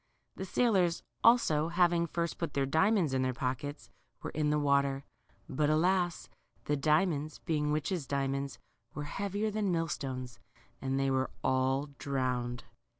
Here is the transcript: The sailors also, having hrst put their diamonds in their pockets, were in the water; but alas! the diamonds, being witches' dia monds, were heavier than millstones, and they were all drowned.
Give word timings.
The 0.35 0.45
sailors 0.45 1.03
also, 1.23 1.67
having 1.67 2.07
hrst 2.07 2.39
put 2.39 2.55
their 2.55 2.65
diamonds 2.65 3.13
in 3.13 3.21
their 3.21 3.35
pockets, 3.35 3.91
were 4.23 4.31
in 4.31 4.49
the 4.49 4.57
water; 4.57 5.05
but 5.47 5.69
alas! 5.69 6.27
the 6.65 6.75
diamonds, 6.75 7.37
being 7.45 7.71
witches' 7.71 8.07
dia 8.07 8.27
monds, 8.27 8.57
were 8.95 9.03
heavier 9.03 9.51
than 9.51 9.71
millstones, 9.71 10.39
and 10.81 10.99
they 10.99 11.11
were 11.11 11.29
all 11.43 11.89
drowned. 11.99 12.63